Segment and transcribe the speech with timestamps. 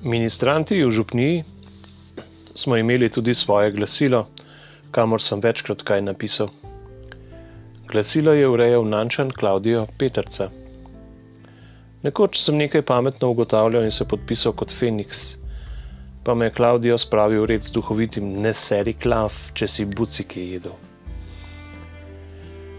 [0.00, 1.44] Ministranti v Župniji
[2.54, 4.28] smo imeli tudi svoje glasilo,
[4.90, 6.48] kamor sem večkrat kaj napisal.
[7.84, 10.48] Glasilo je urejal Nančan Klaudijo Petrca.
[12.02, 15.36] Nekoč sem nekaj pametno ugotavljal in se podpisal kot Feniks,
[16.24, 20.80] pa me je Klaudijo spravil red z duhovitim ne seri klav, če si buciki jedel.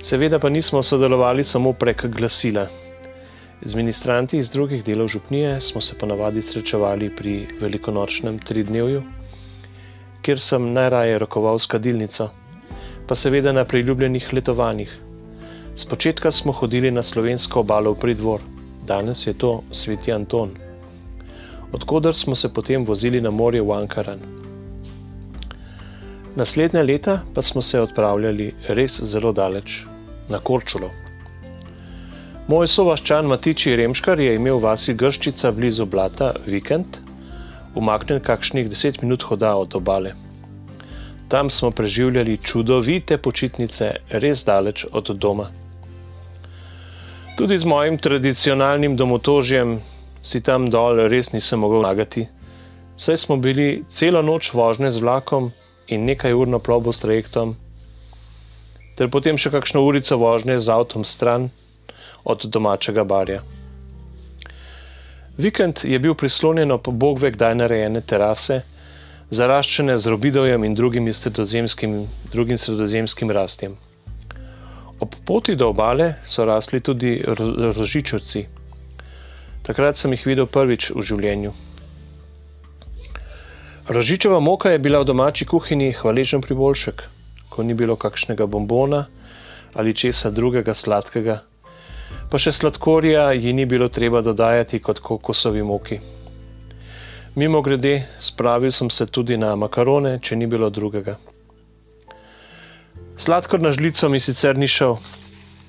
[0.02, 2.81] Seveda pa nismo sodelovali samo prek glasila.
[3.66, 9.04] Z ministranti iz drugih delov župnije smo se ponavadi srečevali pri velikonočnem tridnevju,
[10.22, 12.30] kjer sem najraje rokoval s kadilnico,
[13.08, 14.98] pa seveda na priljubljenih letovanjih.
[15.76, 18.42] Spočetka smo hodili na slovensko obalo v pridvor,
[18.88, 20.58] danes je to Sveti Anton,
[21.72, 24.20] odkudar smo se potem vozili na morje v Ankaran.
[26.36, 29.84] Naslednja leta pa smo se odpravljali res zelo daleč,
[30.30, 31.11] na Korčulo.
[32.50, 36.98] Moj sovaščan Matiči Remškar je imel v vasi Grščica blizu Blata vikend,
[37.78, 40.16] umaknjen kakšnih deset minut hoda od obale.
[41.30, 45.52] Tam smo preživljali čudovite počitnice, res daleč od doma.
[47.38, 49.78] Tudi z mojim tradicionalnim domotožjem
[50.22, 52.26] si tam dol res nisem mogel nagati,
[52.98, 55.54] saj smo bili celo noč vožnje z vlakom
[55.88, 57.54] in nekaj urno plovbo s trajektom,
[58.98, 61.52] ter potem še kakšno urico vožnje z avtom stran
[62.24, 63.42] od domačega barja.
[65.38, 68.62] Vikend je bil prislonjen ob bog ve kdaj narejene terase,
[69.32, 73.78] zaraščene z robidovjem in drugim sredozemskim, drugim sredozemskim rastjem.
[75.00, 78.46] Ob poti do obale so rasli tudi rožičovci.
[79.64, 81.54] Takrat sem jih videl prvič v življenju.
[83.90, 87.02] Rožičeva moka je bila v domači kuhinji hvaležen priboljšek,
[87.50, 89.08] ko ni bilo kakšnega bombona
[89.74, 91.42] ali česa drugega sladkega,
[92.30, 96.00] pa še sladkorja ji ni bilo treba dodajati kot kokosovi moki.
[97.36, 101.16] Mimo grede, spravil sem se tudi na makarone, če ni bilo drugega.
[103.18, 104.98] Sladkor na žlico mi sicer ni šel,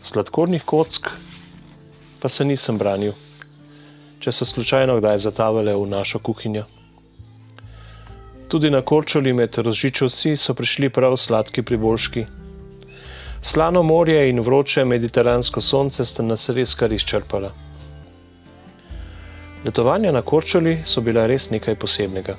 [0.02, 1.10] sladkornih kock
[2.22, 3.14] pa se nisem branil,
[4.22, 6.64] če so slučajno kdaj zatavale v našo kuhinjo.
[8.46, 12.41] Tudi na korčoli med rozžičovci so prišli prav sladki priboljški.
[13.42, 17.50] Slano morje in vroče mediteransko sonce sta nas res kar izčrpala.
[19.64, 22.36] Letovanja na Korčoli so bila res nekaj posebnega.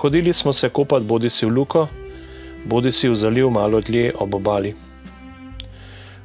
[0.00, 1.86] Hodili smo se kopati bodi si v Luko,
[2.64, 4.74] bodi si v zaliv malo dlje ob obali.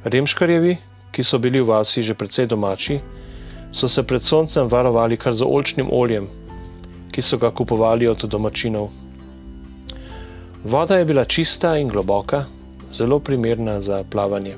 [0.04, 0.76] Remškarjevi,
[1.12, 3.00] ki so bili v vasi že precej domači,
[3.72, 6.28] so se pred soncem varovali kar z olčnim oljem,
[7.12, 8.88] ki so ga kupovali od domačinov.
[10.64, 12.46] Voda je bila čista in globoka,
[12.96, 14.56] zelo primerna za plavanje.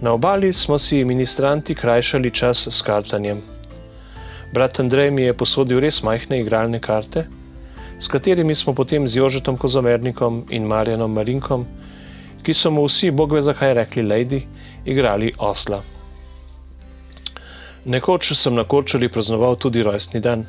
[0.00, 3.42] Na obali smo si ministranti krajšali čas s kartanjem.
[4.54, 7.24] Brat Andrej mi je posodil res majhne igralne karte,
[8.00, 11.66] s katerimi smo potem z Jožetom Kozomernikom in Marjanom Marinkom,
[12.42, 14.40] ki so mu vsi, bog ve zakaj rekli, lady,
[14.84, 15.82] igrali osla.
[17.84, 20.46] Nekoč sem na Korčuli praznoval tudi rojstni dan.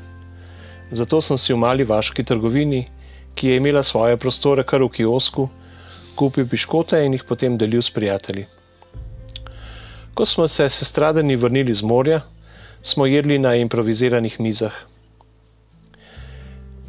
[0.91, 2.85] Zato sem si v mali vaški trgovini,
[3.35, 5.49] ki je imela svoje prostore kar v kiosku,
[6.15, 8.45] kupil piškote in jih potem delil s prijatelji.
[10.13, 12.21] Ko smo se sestradeni vrnili z morja,
[12.83, 14.73] smo jedli na improviziranih mizah.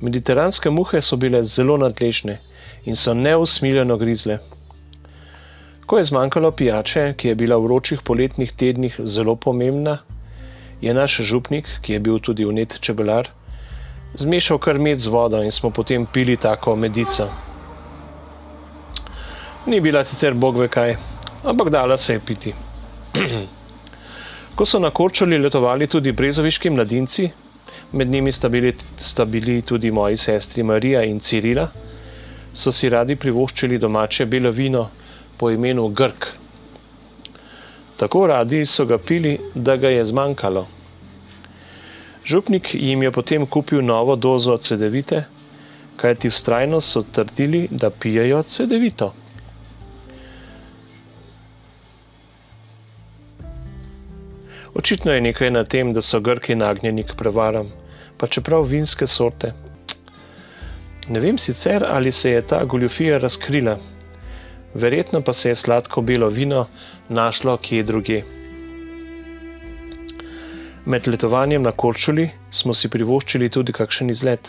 [0.00, 2.38] Mediteranske muhe so bile zelo nadležne
[2.84, 4.38] in so neusmiljeno grizle.
[5.87, 9.99] Ko je zmanjkalo pijače, ki je bila v vročih poletnih tednih zelo pomembna,
[10.81, 13.31] je naš župnik, ki je bil tudi unet čebelar,
[14.19, 17.52] zmešal kar med z vodo in smo potem pili tako medico.
[19.67, 20.97] Ni bila sicer bog ve kaj,
[21.45, 22.53] ampak dala se je piti.
[24.56, 27.28] Ko so na Korčoli letovali tudi brezoviški mladinci,
[27.93, 31.69] med njimi sta bili, sta bili tudi moji sestri Marija in Cirila,
[32.55, 34.89] so si radi privoščili domače belo vino
[35.38, 36.26] po imenu Grk.
[37.97, 40.67] Tako radi so ga pili, da ga je zmanjkalo.
[42.26, 45.25] Župnik jim je potem kupil novo dozo cedevite,
[45.97, 49.14] kajti vztrajno so trdili, da pijejo cedevito.
[54.75, 57.69] Očitno je nekaj na tem, da so Grki nagnjeni k prevaram,
[58.17, 59.53] pa čeprav vinske sorte.
[61.09, 63.77] Ne vem sicer, ali se je ta goljofija razkrila,
[64.75, 66.67] verjetno pa se je sladko belo vino
[67.09, 68.23] našlo kje druge.
[70.85, 74.49] Med letovanjem na Korčuli smo si privoščili tudi kakšen izlet.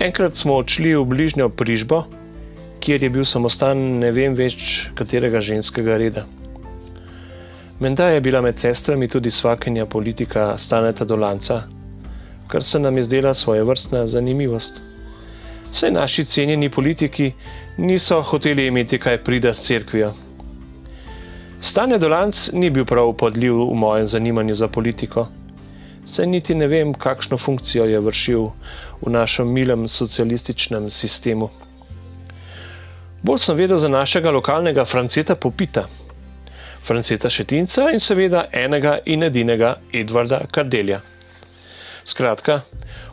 [0.00, 2.04] Enkrat smo odšli v bližnjo Prižbo,
[2.80, 6.26] kjer je bil samostan ne vem več katerega ženskega reda.
[7.80, 11.62] Menda je bila med sestrami tudi svakenja politika Staneta Dolanca,
[12.48, 14.80] kar se nam je zdela svoje vrstna zanimivost.
[15.70, 17.32] Vse naši cenjeni politiki
[17.76, 20.14] niso hoteli imeti kaj prida s cerkvijo.
[21.60, 25.26] Stane Dolanc ni bil prav podljiv v mojem zanimanju za politiko.
[26.06, 28.44] Saj niti ne vem, kakšno funkcijo je vršil
[29.00, 31.50] v našem milem socialističnem sistemu.
[33.22, 35.88] Bolj sem vedel za našega lokalnega Franceta Popita,
[36.88, 41.02] Franceta Šetinca in seveda enega in edinega Edvarda Kardelja.
[42.08, 42.62] Skratka,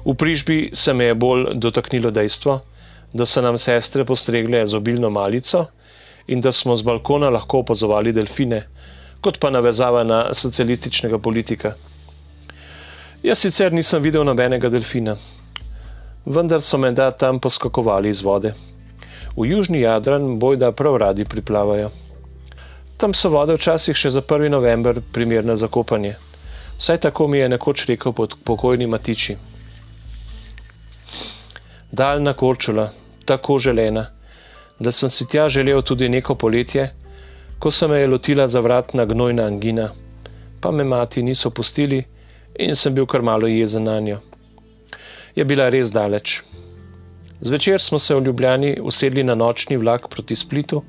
[0.05, 2.61] v prižbi se me je bolj dotaknilo dejstvo,
[3.13, 5.65] da so nam sestre postregle z obilno malico
[6.27, 8.61] in da smo z balkona lahko opazovali delfine,
[9.21, 11.73] kot pa navezava na socialističnega politika.
[13.23, 15.17] Jaz sicer nisem videl nobenega delfina,
[16.25, 18.55] vendar so me da tam poskakovali iz vode.
[19.35, 21.91] V južni Jadran bojda prav radi priplavajo.
[22.97, 24.47] Tam so vode včasih še za 1.
[24.49, 26.13] november primerne za kopanje.
[26.79, 28.13] Vsaj tako mi je nekoč rekel
[28.43, 29.35] pokojni Matiči.
[31.91, 32.89] Daljna korčula,
[33.25, 34.05] tako želena,
[34.79, 36.89] da sem si tja želel tudi neko poletje,
[37.59, 39.89] ko se me je lotila zavratna gnojna angina,
[40.61, 42.03] pa me mati niso pustili
[42.59, 44.19] in sem bil kar malo jezen na njo.
[45.35, 46.41] Je bila res daleč.
[47.41, 50.83] Zvečer smo se v Ljubljani usedli na nočni vlak proti Splitu,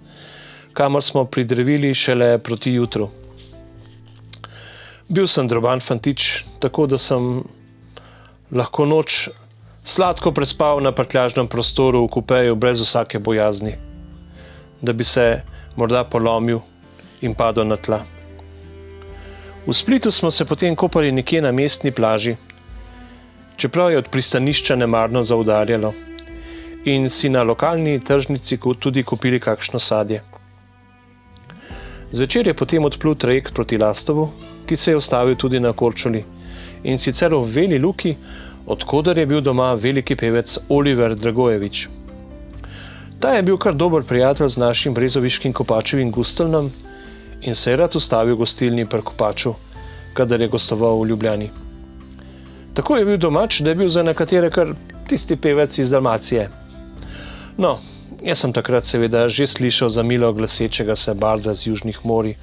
[0.76, 3.08] kamor smo pridrevili šele proti jutru.
[5.08, 7.40] Bil sem droban fantič, tako da sem
[8.52, 9.28] lahko noč
[9.88, 13.72] sladko prespal na prtljažnem prostoru v kupeju brez vsake bojazni,
[14.82, 15.40] da bi se
[15.76, 16.60] morda polomil
[17.22, 18.02] in padel na tla.
[19.66, 22.36] V Splitu smo se potem kopali nekje na mestni plaži,
[23.56, 25.94] čeprav je od pristanišča nemarno zaudarjalo,
[26.84, 30.35] in si na lokalni tržnici tudi kupili kakšno sadje.
[32.16, 34.30] Zvečer je potem odplul trajekt proti Lastovu,
[34.64, 36.24] ki se je ustavil tudi na Korčuli
[36.84, 38.14] in sicer v Veli Luki,
[38.66, 41.88] odkudar je bil doma veliki pevec Oliver Dragojevič.
[43.20, 46.70] Ta je bil kar dober prijatelj z našim brezoviškim kopačevim Gustelnom
[47.42, 49.52] in se je rad ustavil v gostilni pri kopaču,
[50.14, 51.50] kadar je gostoval v Ljubljani.
[52.74, 54.72] Tako je bil domač, da je bil za nekatere kar
[55.08, 56.48] tisti pevec iz Dalmacije.
[57.58, 57.78] No,
[58.22, 62.36] jaz sem takrat seveda že slišal za milo glasečega se barda z južnih mori,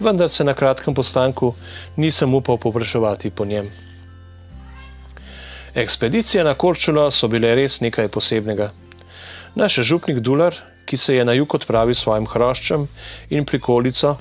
[0.00, 1.54] vendar se na kratkem postanku
[1.96, 3.70] nisem upal popraševati po njem.
[5.74, 8.72] Ekspedicije na Korčulo so bile res nekaj posebnega.
[9.54, 10.54] Naš župnik Dular,
[10.86, 12.88] ki se je na jug odpravil s svojim hroščem
[13.30, 14.16] in prikolico,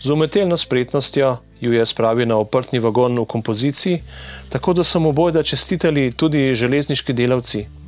[0.00, 4.02] z umetelno spretnostjo ju je spravil na oprtni vagon v kompoziciji,
[4.48, 7.79] tako da so mu bojda čestitali tudi železniški delavci.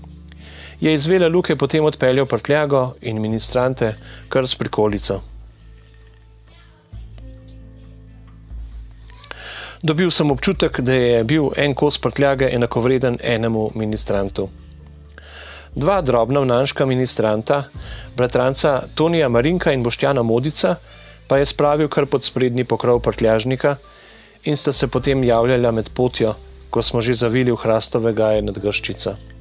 [0.83, 3.95] Je iz Vele Luke potem odpeljal prtljago in ministrante
[4.29, 5.23] kar s prikolico.
[9.83, 14.49] dobil sem občutek, da je bil en kos prtljage enakovreden enemu ministrantu.
[15.75, 17.65] Dva drobna vnanška ministranta,
[18.17, 20.77] bratranca Tonija Marinka in Boštjana Modica,
[21.27, 23.77] pa je spravil kar pod sprednji pokrov prtljažnika
[24.45, 26.35] in sta se potem javljala med potjo,
[26.71, 29.32] ko smo že zavili v hrastove gaje nad Grščica.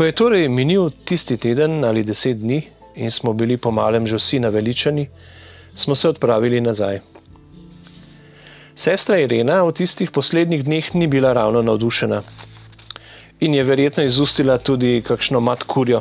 [0.00, 2.62] Ko je torej minil tisti teden ali deset dni
[2.96, 5.08] in smo bili po malem že vsi naveličani,
[5.74, 7.00] smo se odpravili nazaj.
[8.74, 12.22] Sestra Irena v tistih poslednjih dneh ni bila ravno navdušena
[13.40, 16.00] in je verjetno izustila tudi kakšno mat kurjo,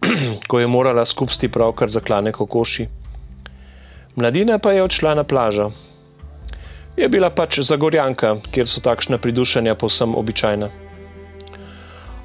[0.48, 2.86] ko je morala skupsti pravkar zaklane kokoši.
[4.16, 5.68] Mladina pa je odšla na plažo.
[6.96, 10.91] Je bila pač zagorjanka, kjer so takšna pridušanja povsem običajna.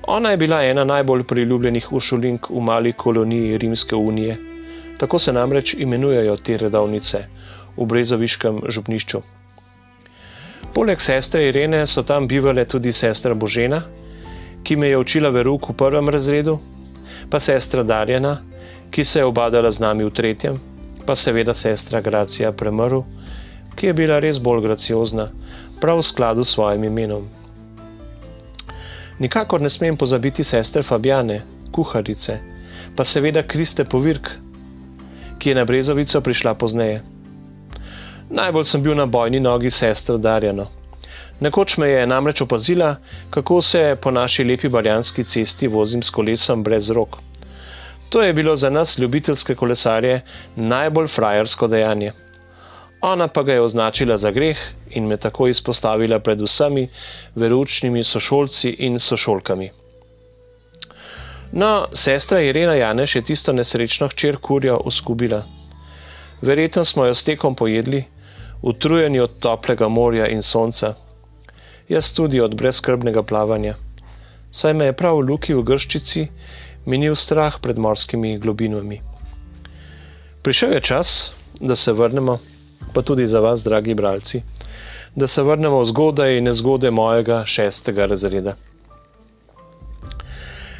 [0.08, 4.38] Ona je bila ena najbolj priljubljenih ušulink v mali koloniji Rimske unije,
[4.98, 7.26] tako se namreč imenujejo te redovnice
[7.78, 9.22] v Brezoviškem župnišču.
[10.74, 13.82] Poleg sestre Irene so tam bivale tudi sestra Božena,
[14.64, 16.60] ki me je učila veruk v prvem razredu,
[17.30, 18.38] pa sestra Darjana,
[18.92, 20.62] ki se je obadala z nami v tretjem,
[21.06, 23.04] pa seveda sestra Gracija Premrl,
[23.76, 25.34] ki je bila res bolj graciozna,
[25.82, 27.37] prav v skladu s svojim imenom.
[29.20, 32.38] Nikakor ne smem pozabiti sestre Fabjane, kuharice,
[32.96, 34.30] pa seveda Kriste Povirk,
[35.40, 37.02] ki je na Brezovico prišla pozneje.
[38.30, 40.68] Najbolj sem bil na bojni nogi sestra Darjano.
[41.40, 42.96] Nekoč me je namreč opazila,
[43.30, 47.18] kako se po naši lepi barjanski cesti vozim s kolesom brez rok.
[48.10, 50.22] To je bilo za nas, ljubiteljske kolesarje,
[50.56, 52.12] najbolj frajersko dejanje.
[53.02, 54.58] Ona pa ga je označila za greh
[54.90, 56.88] in me tako izpostavila pred vsemi
[57.36, 59.72] veručnimi sošolci in sošolkami.
[61.52, 65.44] No, sestra Irena Janeš je tisto nesrečno hčer kurjo uskubila.
[66.42, 68.04] Verjetno smo jo s tekom pojedli,
[68.62, 70.94] utrujeni od toplega morja in sonca.
[71.90, 73.76] Jaz tudi od brezkrbnega plavanja.
[74.52, 76.28] Saj me je prav v luki v grščici
[76.86, 79.02] minil strah pred morskimi globinami.
[80.42, 82.40] Prišel je čas, da se vrnemo,
[82.94, 84.42] pa tudi za vas, dragi bralci,
[85.16, 88.56] da se vrnemo v zgodaj in nezgode mojega šestega razreda.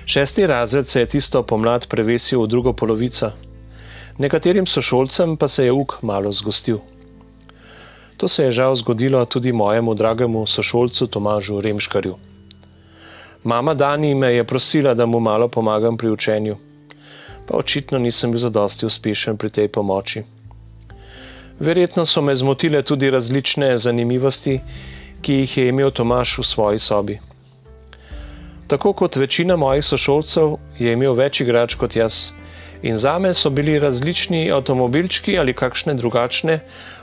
[0.06, 3.32] Šesti razred se je tisto pomlad prevesil v drugo polovico,
[4.18, 6.80] nekaterim sošolcem pa se je uk malo zgostil.
[8.18, 12.16] To se je žal zgodilo tudi mojemu dragemu sošolcu Tomažu Remškarju.
[13.44, 16.56] Mama Dani me je prosila, da mu malo pomagam pri učenju,
[17.48, 20.24] pa očitno nisem bil zadosti uspešen pri tej pomoči.
[21.60, 24.60] Verjetno so me zmotile tudi različne zanimivosti,
[25.22, 27.20] ki jih je imel Tomaš v svoji sobi.
[28.68, 32.32] Tako kot večina mojih sošolcev je imel več igrač kot jaz,
[32.82, 36.60] in za me so bili različni avtomobilčki ali kakšne drugačne,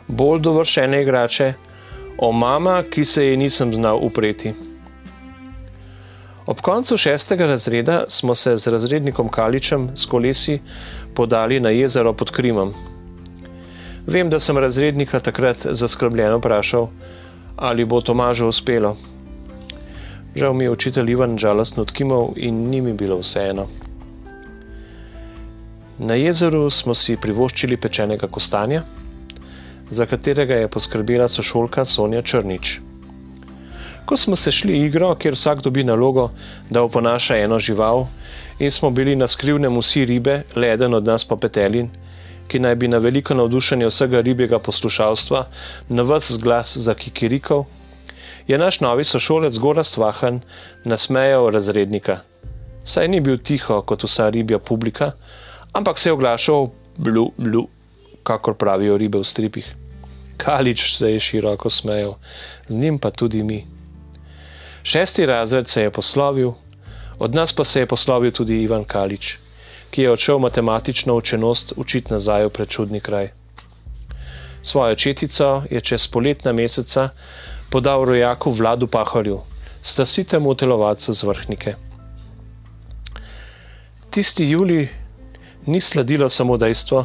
[0.09, 1.53] bolj dovršene igrače,
[2.19, 4.55] o mama, ki se ji nisem znal upreti.
[6.47, 10.61] Ob koncu šestega razreda smo se z razrednikom Kaličem s kolesi
[11.15, 12.94] podali na jezero pod Krimom.
[14.07, 16.89] Vem, da sem razrednika takrat zaskrbljeno vprašal,
[17.57, 18.97] ali bo Tomažu uspelo.
[20.37, 23.67] Žal mi je učitelj Ivan žalostno odkimal in ni mi bilo vseeno.
[25.99, 28.83] Na jezeru smo si privoščili pečenega kostanja,
[29.91, 32.81] za katerega je poskrbela sošolka Sonja Črnič.
[34.05, 36.31] Ko smo se šli igro, kjer vsak dobi nalogo,
[36.71, 38.05] da oponaša eno žival,
[38.59, 41.89] in smo bili na skrivnem vsi ribe, le eden od nas pa petelin,
[42.55, 45.41] ki naj bi na veliko navdušenje vsega ribjega poslušalstva
[45.89, 47.65] na vas glas za kikirikov,
[48.47, 50.39] je naš novi sošolec Gorast Vahan
[50.85, 52.21] nasmejal razrednika.
[52.85, 55.11] Saj ni bil tiho kot vsa ribja publika,
[55.73, 57.67] ampak se je oglašal blu, blu,
[58.23, 59.75] kakor pravijo ribe v stripih.
[60.39, 62.15] Kalič se je široko smejal,
[62.69, 63.65] z njim pa tudi mi.
[64.83, 66.53] Šesti razred se je poslovil,
[67.19, 69.39] od nas pa se je poslovil tudi Ivan Kalič,
[69.95, 73.29] ki je odšel matematično učenost učiti nazaj v prečudni kraj.
[74.63, 77.09] Svojo četico je čez poletna meseca
[77.71, 79.39] podal rojaku Vladu Pahorju,
[79.83, 81.75] stasitemu telovacu z vrhnike.
[84.11, 84.89] Tisti juli
[85.67, 87.05] ni sledilo samo dejstvo,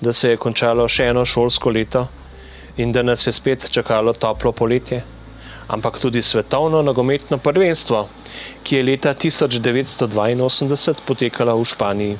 [0.00, 2.06] da se je končalo še eno šolsko leto
[2.76, 5.02] in da nas je spet čakalo toplo poletje,
[5.68, 8.08] ampak tudi svetovno nogometno prvenstvo,
[8.62, 12.18] ki je leta 1982 potekalo v Španiji.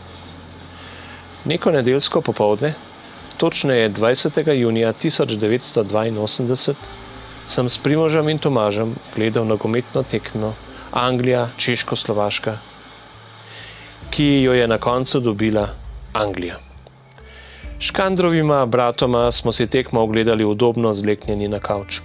[1.45, 2.75] Neko nedeljsko popovdne,
[3.37, 4.53] točneje 20.
[4.53, 6.75] junija 1982,
[7.47, 10.55] sem s Primožem in Tomažem gledal nogometno tekmo
[10.93, 12.59] Anglija, Češko-Slovaška
[14.11, 15.69] ki jo je na koncu dobila
[16.13, 16.57] Anglija.
[17.79, 22.01] Škandrovima bratoma smo si tekmo ogledali udobno zleknjeni na kavč.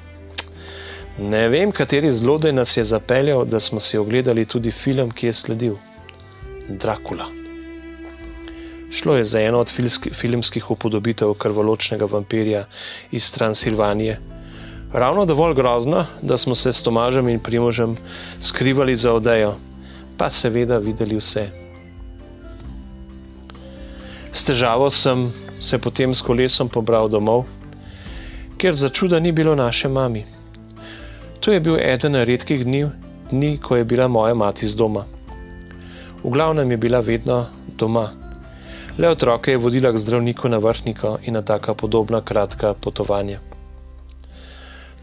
[1.17, 5.33] Ne vem, kateri zlodej nas je zapeljal, da smo si ogledali tudi film, ki je
[5.33, 5.75] sledil:
[6.69, 7.29] Dracula.
[8.91, 9.69] Šlo je za eno od
[10.13, 12.65] filmskih upodobitev krvoločnega vampirja
[13.11, 14.19] iz Transilvanije.
[14.93, 17.95] Ravno dovolj grozno, da smo se s Tomažem in Primožem
[18.41, 19.55] skrivali za odejo,
[20.17, 21.47] pa seveda videli vse.
[24.33, 27.45] S težavo sem se potem s kolesom pobral domov,
[28.57, 30.25] ker za čuda ni bilo naše mami.
[31.43, 32.85] To je bil eden redkih dni,
[33.31, 35.05] dni, ko je bila moja mati z doma.
[36.23, 37.45] V glavnem je bila vedno
[37.77, 38.11] doma.
[38.97, 43.39] Le otroke je vodila k zdravniku na vrhniko in na taka podobna kratka potovanja.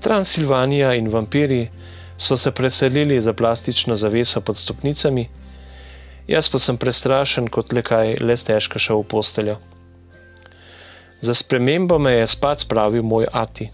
[0.00, 1.68] Transilvanija in vampiri
[2.16, 5.28] so se preselili za plastično zaveso pod stopnicami,
[6.30, 9.56] Jaz pa sem prestrašen kot le kaj, le stežka šel v posteljo.
[11.26, 13.66] Za spremembo me je spat spravil moj ati.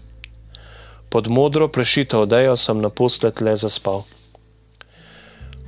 [1.09, 4.03] Pod modro prešito odejo sem naposled le zaspal.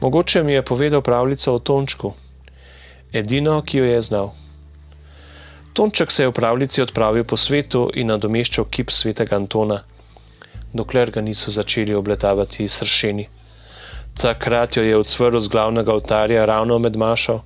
[0.02, 2.14] Mogoče mi je povedal pravljico o Tončku,
[3.14, 4.32] edino, ki jo je znal.
[5.74, 9.84] Tonček se je v pravljici odpravil po svetu in nadomeščal kip svetega Antona,
[10.74, 13.28] dokler ga niso začeli obletavati sršeni.
[14.20, 17.40] Takrat jo je odsvrl z glavnega oltarja ravno med Mašo.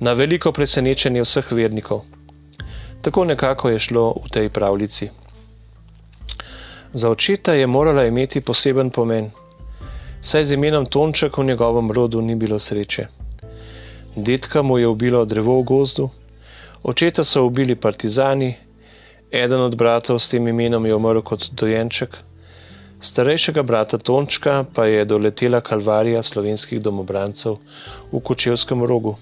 [0.00, 2.04] Na veliko presenečenje vseh vernikov.
[3.02, 5.10] Tako nekako je šlo v tej pravljici.
[6.94, 9.30] Za očeta je morala imeti poseben pomen,
[10.22, 13.06] saj z imenom Tonček v njegovem rodu ni bilo sreče.
[14.16, 16.10] Detka mu je ubilo drevo v gozdu,
[16.82, 18.54] očeta so ubili partizani,
[19.30, 22.16] eden od bratov s tem imenom je umrl kot dojenček.
[23.00, 27.56] Starejšega brata Tončka pa je doletela kalvarija slovenskih domobrancev
[28.12, 29.16] v Kočevskem rogu.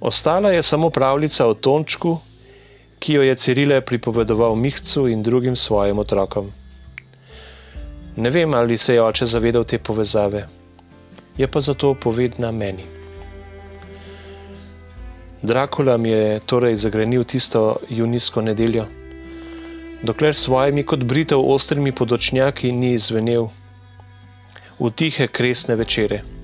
[0.00, 2.18] Ostala je samo pravljica o Tončku
[2.98, 6.52] ki jo je Cirile pripovedoval Mihcu in drugim svojim otrokom.
[8.16, 10.48] Ne vem, ali se je oče zavedal te povezave,
[11.36, 12.84] je pa zato povedna meni.
[15.42, 18.86] Drakula mi je torej zagrenil tisto junijsko nedeljo,
[20.02, 23.48] dokler s svojimi kot britev ostrimi podočnjaki ni izvenel
[24.80, 26.37] v tihe kresne večere.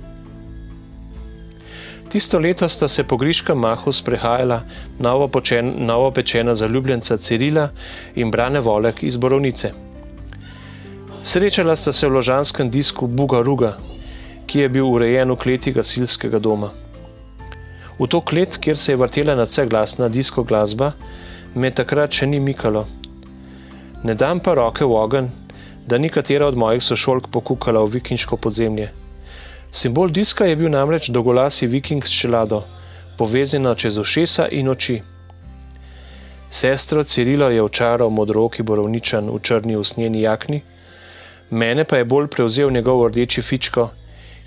[2.14, 4.62] Tisto leto sta se po griškem mahu sprehajala
[4.98, 6.12] novo, počen, novo
[6.54, 7.70] zaljubljenca Cirila
[8.14, 9.72] in Brane Volek iz Borovnice.
[11.24, 13.78] Srečala sta se v ložanskem disku Buga Ruga,
[14.46, 16.70] ki je bil urejen v kleti gasilskega doma.
[17.98, 20.92] V to klet, kjer se je vrtela na vse glasna disko glasba,
[21.54, 22.86] me takrat še ni mikalo.
[24.04, 25.32] Ne dam pa roke v ogen,
[25.86, 29.03] da ni katera od mojih sošolk pokukala v vikinško podzemlje.
[29.74, 32.62] Simbol diska je bil namreč dolgolasi viking s čelado,
[33.18, 35.00] povezana čez ušesa in oči.
[36.50, 40.62] Sestro Cirilo je očaral modroki borovničan v črni usnjeni jakni,
[41.50, 43.88] mene pa je bolj prevzel njegov rdeči fičko,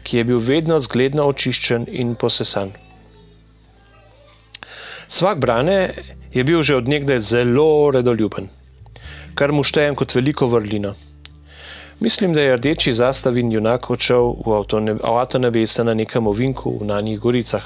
[0.03, 2.71] ki je bil vedno zgledno očiščen in posesan.
[5.07, 5.91] Svak Brane
[6.31, 8.47] je bil že odnegdaj zelo redoljuben,
[9.35, 10.95] kar mu štejem kot veliko vrlino.
[11.99, 14.53] Mislim, da je rdeči zastavin junak odšel v
[15.03, 17.63] avto nebesa na nekem ovinku v Nanjih goricah.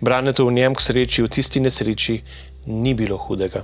[0.00, 2.22] Braneto v njem k sreči v tisti nesreči
[2.66, 3.62] ni bilo hudega.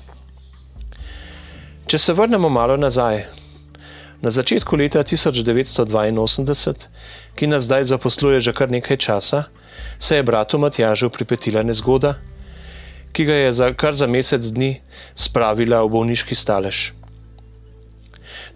[1.90, 3.26] Če se vrnemo malo nazaj,
[4.23, 6.75] na začetku leta 1982,
[7.35, 9.45] ki nas zdaj zaposluje že kar nekaj časa,
[9.99, 12.14] se je bratu Matjažu pripetila nezgoda,
[13.12, 14.80] ki ga je za kar za mesec dni
[15.19, 17.00] spravila v bolniški stalež.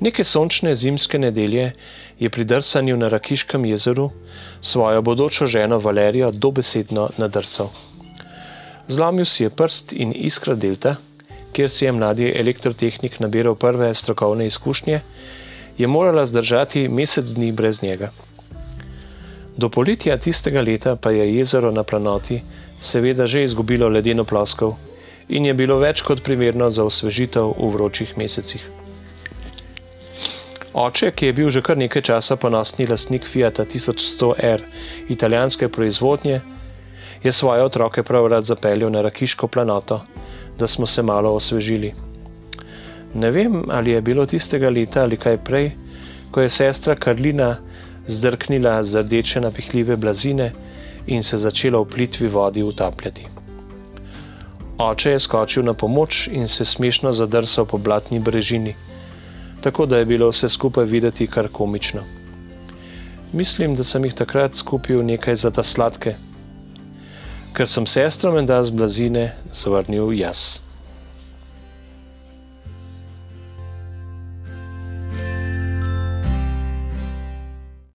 [0.01, 1.73] Neke sončne zimske nedelje
[2.19, 4.11] je pri drsanju na Rakiškem jezeru
[4.61, 7.71] svojo bodočo ženo Valerijo dobesedno nadrsal.
[8.89, 10.97] Zlomil si je prst in iskra delta,
[11.53, 15.01] kjer si je mladi elektrotehnik nabiral prve strokovne izkušnje,
[15.79, 18.11] je morala zdržati mesec dni brez njega.
[19.57, 22.43] Do poletja tistega leta pa je jezero na planoti
[22.83, 24.75] seveda že izgubilo ledeno ploskov
[25.29, 28.84] in je bilo več kot primerno za osvežitev v vročih mesecih.
[30.75, 34.63] Oče, ki je bil že kar nekaj časa ponosni lastnik Fiat 1100R
[35.09, 36.41] italijanske proizvodnje,
[37.23, 40.01] je svoje otroke prav rad zapeljal na Rakiško planoto,
[40.59, 41.93] da smo se malo osvežili.
[43.15, 45.71] Ne vem, ali je bilo tistega leta ali kaj prej,
[46.31, 47.57] ko je sestra Karlina
[48.07, 50.53] zdrknila z rdeče napihljive blazine
[51.07, 53.27] in se začela v plitvi vodi utapljati.
[54.79, 58.75] Oče je skočil na pomoč in se smešno zadrsal po blatni brežini
[59.65, 62.01] tako da je bilo vse skupaj videti kar komično.
[63.33, 66.17] Mislim, da sem jih takrat skupil nekaj za ta sladke,
[67.57, 69.25] ker sem sestro menda z blazine
[69.55, 70.64] zavrnil jaz.